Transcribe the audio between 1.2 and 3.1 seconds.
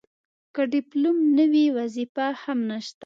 نه وي وظیفه هم نشته.